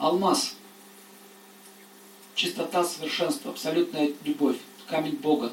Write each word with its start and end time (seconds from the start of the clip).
Алмаз. 0.00 0.54
Чистота, 2.34 2.82
совершенство, 2.84 3.50
абсолютная 3.50 4.14
любовь, 4.24 4.56
камень 4.86 5.16
Бога. 5.16 5.52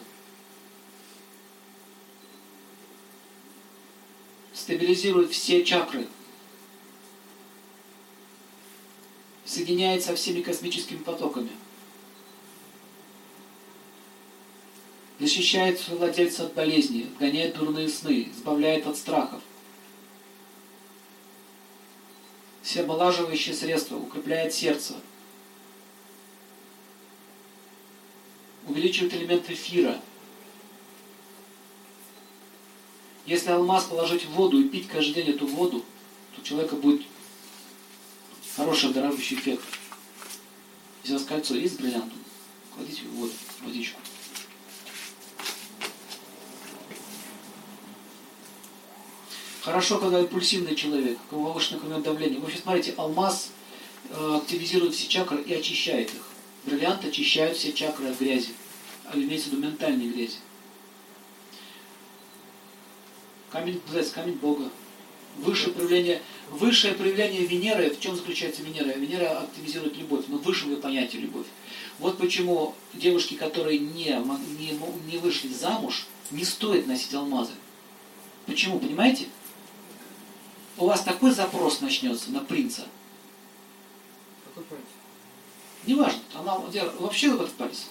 Стабилизирует 4.54 5.32
все 5.32 5.66
чакры. 5.66 6.08
Соединяет 9.44 10.02
со 10.02 10.16
всеми 10.16 10.42
космическими 10.42 11.00
потоками. 11.00 11.52
Защищает 15.20 15.86
владельца 15.90 16.46
от 16.46 16.54
болезней, 16.54 17.12
гоняет 17.20 17.58
дурные 17.58 17.90
сны, 17.90 18.30
избавляет 18.34 18.88
от 18.88 18.96
страхов. 18.96 19.42
Все 22.68 22.82
омолаживающие 22.82 23.56
средства, 23.56 23.96
укрепляет 23.96 24.54
сердце, 24.54 24.96
увеличивает 28.66 29.14
элемент 29.14 29.50
эфира. 29.50 30.02
Если 33.26 33.52
алмаз 33.52 33.86
положить 33.86 34.26
в 34.26 34.32
воду 34.32 34.60
и 34.60 34.68
пить 34.68 34.90
каждый 34.90 35.14
день 35.14 35.30
эту 35.30 35.48
воду, 35.48 35.86
то 36.36 36.42
у 36.42 36.44
человека 36.44 36.76
будет 36.76 37.04
хороший 38.58 38.92
дорогущий 38.92 39.38
эффект. 39.38 39.64
Вас 41.08 41.24
кольцо 41.24 41.56
есть 41.56 41.76
с 41.76 41.78
бриллиантом, 41.78 42.20
кладите 42.76 43.04
в 43.04 43.12
воду, 43.12 43.32
в 43.32 43.64
водичку. 43.64 44.02
Хорошо, 49.68 49.98
когда 49.98 50.22
импульсивный 50.22 50.76
человек, 50.76 51.18
у 51.26 51.30
кого 51.30 51.48
повышенное 51.48 51.82
кровяное 51.82 52.02
давление. 52.02 52.40
Вообще 52.40 52.58
смотрите, 52.58 52.94
алмаз 52.96 53.52
э, 54.10 54.36
активизирует 54.38 54.96
все 54.96 55.10
чакры 55.10 55.42
и 55.42 55.54
очищает 55.54 56.08
их. 56.08 56.22
Бриллиант 56.64 57.04
очищает 57.04 57.58
все 57.58 57.74
чакры 57.74 58.08
от 58.08 58.18
грязи. 58.18 58.52
А 59.04 59.18
имеется 59.18 59.50
в 59.50 59.52
виду 59.52 59.64
ментальной 59.64 60.08
грязи. 60.08 60.38
Камень, 63.52 63.82
называется 63.84 64.14
камень 64.14 64.36
Бога. 64.36 64.70
Высшее 65.36 65.74
проявление, 65.74 66.22
высшее 66.50 66.94
проявление 66.94 67.46
Венеры, 67.46 67.90
в 67.90 68.00
чем 68.00 68.16
заключается 68.16 68.64
Венера? 68.64 68.98
Венера 68.98 69.42
активизирует 69.42 69.98
любовь, 69.98 70.24
но 70.30 70.38
высшем 70.38 70.70
ее 70.72 70.78
понятие 70.78 71.24
любовь. 71.24 71.48
Вот 72.00 72.18
почему 72.18 72.74
девушки, 72.94 73.34
которые 73.34 73.80
не, 73.80 74.16
не, 74.58 74.80
не 75.12 75.18
вышли 75.18 75.50
замуж, 75.50 76.08
не 76.32 76.46
стоит 76.46 76.88
носить 76.88 77.14
алмазы. 77.14 77.52
Почему, 78.46 78.80
понимаете? 78.80 79.26
У 80.78 80.86
вас 80.86 81.02
такой 81.02 81.32
запрос 81.32 81.82
начнется 81.82 82.32
на 82.32 82.40
принца. 82.40 82.86
Какой 84.46 84.64
палец? 84.64 84.84
Неважно, 85.86 86.22
она 86.36 86.58
вообще 87.00 87.30
в 87.32 87.42
этот 87.42 87.54
палец 87.54 87.86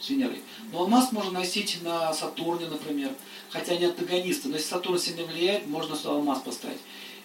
с 0.00 0.10
Венерой. 0.10 0.42
Но 0.70 0.80
алмаз 0.80 1.12
можно 1.12 1.32
носить 1.32 1.82
на 1.82 2.12
Сатурне, 2.12 2.68
например. 2.68 3.12
Хотя 3.50 3.72
они 3.72 3.86
антагонисты, 3.86 4.48
но 4.48 4.56
если 4.56 4.68
Сатурн 4.68 4.98
сильно 4.98 5.24
влияет, 5.24 5.66
можно 5.66 5.96
сюда 5.96 6.10
алмаз 6.10 6.40
поставить. 6.40 6.80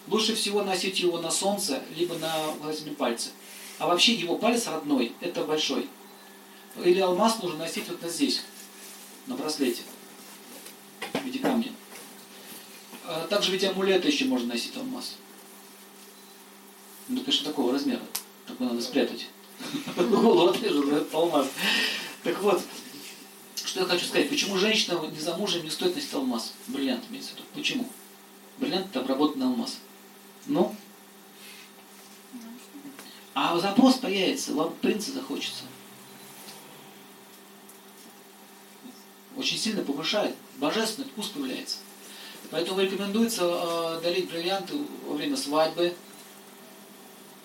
Лучше 0.07 0.35
всего 0.35 0.63
носить 0.63 0.99
его 0.99 1.19
на 1.19 1.31
солнце, 1.31 1.81
либо 1.95 2.15
на 2.15 2.51
указательном 2.51 2.95
пальце. 2.95 3.29
А 3.79 3.87
вообще 3.87 4.13
его 4.13 4.37
палец 4.37 4.67
родной, 4.67 5.13
это 5.21 5.43
большой. 5.43 5.89
Или 6.83 6.99
алмаз 6.99 7.41
нужно 7.41 7.59
носить 7.59 7.87
вот 7.89 7.99
здесь, 8.09 8.41
на 9.27 9.35
браслете, 9.35 9.83
в 11.13 11.23
виде 11.23 11.39
камня. 11.39 11.72
А 13.05 13.27
также 13.27 13.51
ведь 13.51 13.63
амулеты 13.63 14.07
еще 14.07 14.25
можно 14.25 14.53
носить 14.53 14.77
алмаз. 14.77 15.15
Ну, 17.09 17.19
конечно, 17.21 17.47
такого 17.47 17.73
размера. 17.73 18.01
Такой 18.47 18.67
надо 18.67 18.81
спрятать. 18.81 19.27
Голову 19.97 20.47
отрежу, 20.49 21.05
алмаз. 21.11 21.47
Так 22.23 22.41
вот, 22.41 22.61
что 23.55 23.81
я 23.81 23.85
хочу 23.85 24.05
сказать. 24.05 24.29
Почему 24.29 24.57
женщина 24.57 24.99
не 25.07 25.19
замужем 25.19 25.63
не 25.63 25.69
стоит 25.69 25.95
носить 25.95 26.13
алмаз? 26.13 26.53
Бриллиант 26.67 27.03
имеется 27.09 27.31
в 27.31 27.35
виду. 27.35 27.45
Почему? 27.53 27.89
Бриллиант 28.57 28.87
это 28.87 29.01
обработанный 29.01 29.47
алмаз. 29.47 29.79
Ну? 30.45 30.73
А 33.33 33.57
запрос 33.59 33.95
появится, 33.95 34.53
вам 34.53 34.73
принца 34.75 35.11
захочется. 35.11 35.63
Очень 39.35 39.57
сильно 39.57 39.83
повышает. 39.83 40.35
Божественный 40.57 41.09
вкус 41.09 41.29
появляется. 41.29 41.77
Поэтому 42.53 42.81
рекомендуется 42.81 43.45
э, 43.45 44.01
дарить 44.03 44.29
бриллианты 44.29 44.75
во 45.07 45.15
время 45.15 45.35
свадьбы 45.35 45.95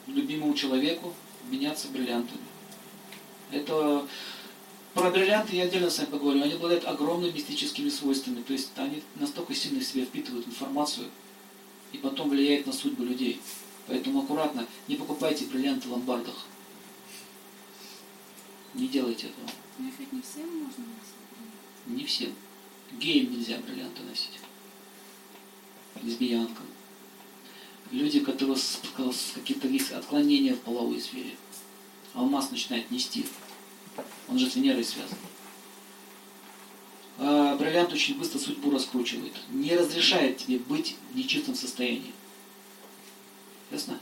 любимому 0.06 0.52
человеку, 0.52 1.14
меняться 1.48 1.88
бриллиантами. 1.88 2.42
Это 3.50 4.06
про 4.92 5.10
бриллианты 5.10 5.56
я 5.56 5.64
отдельно 5.64 5.88
с 5.88 5.96
вами 5.96 6.10
поговорю. 6.10 6.42
Они 6.42 6.52
обладают 6.52 6.84
огромными 6.84 7.32
мистическими 7.32 7.88
свойствами. 7.88 8.42
То 8.42 8.52
есть 8.52 8.68
они 8.76 9.02
настолько 9.14 9.54
сильно 9.54 9.80
в 9.80 9.84
себя 9.84 10.04
впитывают 10.04 10.46
информацию 10.46 11.06
и 11.92 11.96
потом 11.96 12.28
влияют 12.28 12.66
на 12.66 12.74
судьбу 12.74 13.02
людей. 13.02 13.40
Поэтому 13.86 14.20
аккуратно, 14.20 14.66
не 14.88 14.96
покупайте 14.96 15.46
бриллианты 15.46 15.88
в 15.88 15.92
ломбардах. 15.92 16.44
Не 18.74 18.88
делайте 18.88 19.28
этого. 19.28 19.48
Но 19.78 19.90
ведь 19.98 20.12
не 20.12 20.20
всем 20.20 20.48
можно 20.58 20.84
носить. 20.84 21.86
Не 21.86 22.04
всем. 22.04 22.34
Геям 23.00 23.32
нельзя 23.32 23.56
бриллианты 23.56 24.02
носить 24.02 24.38
лесбиянкам, 26.02 26.66
люди, 27.90 28.20
которые 28.20 28.56
с, 28.56 28.80
с 28.80 29.32
какие-то 29.34 29.68
есть 29.68 29.92
отклонения 29.92 30.54
в 30.54 30.60
половой 30.60 31.00
сфере. 31.00 31.36
Алмаз 32.14 32.50
начинает 32.50 32.90
нести. 32.90 33.26
Он 34.28 34.38
же 34.38 34.48
с 34.48 34.56
Венерой 34.56 34.84
связан. 34.84 35.18
А 37.18 37.56
бриллиант 37.56 37.92
очень 37.92 38.16
быстро 38.18 38.38
судьбу 38.38 38.70
раскручивает. 38.70 39.34
Не 39.50 39.76
разрешает 39.76 40.38
тебе 40.38 40.58
быть 40.58 40.96
в 41.12 41.16
нечистом 41.16 41.54
состоянии. 41.54 42.12
Ясно? 43.70 43.98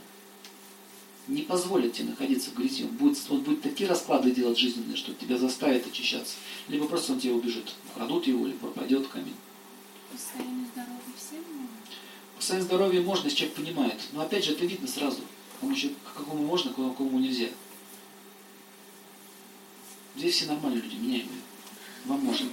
Не 1.27 1.41
позволит 1.41 1.93
тебе 1.93 2.09
находиться 2.09 2.51
в 2.51 2.53
грязи. 2.53 2.83
Он 2.83 2.89
будет, 2.89 3.17
он 3.29 3.41
будет 3.41 3.61
такие 3.61 3.89
расклады 3.89 4.31
делать 4.31 4.57
жизненные, 4.57 4.95
что 4.95 5.13
тебя 5.13 5.37
заставит 5.37 5.85
очищаться. 5.87 6.35
Либо 6.67 6.87
просто 6.87 7.13
он 7.13 7.19
тебе 7.19 7.33
убежит. 7.33 7.73
Украдут 7.91 8.27
его, 8.27 8.45
либо 8.45 8.59
пропадет 8.59 9.07
камень. 9.07 9.35
По 12.47 12.51
своему 12.51 12.65
здоровью 12.65 13.03
можно, 13.03 13.25
если 13.25 13.39
человек 13.39 13.57
понимает. 13.57 13.99
Но 14.13 14.21
опять 14.21 14.45
же, 14.45 14.53
это 14.53 14.65
видно 14.65 14.87
сразу. 14.87 15.19
Кому, 15.59 15.75
какому 16.15 16.45
можно, 16.45 16.71
кому 16.71 17.19
нельзя. 17.19 17.49
Здесь 20.15 20.35
все 20.35 20.45
нормальные 20.45 20.81
люди, 20.81 20.95
меняемые. 20.95 21.41
Вам 22.05 22.21
можно. 22.21 22.47